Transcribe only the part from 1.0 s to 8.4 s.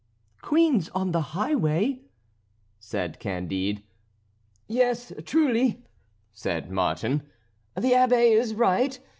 the highway!" said Candide. "Yes, truly," said Martin, "the Abbé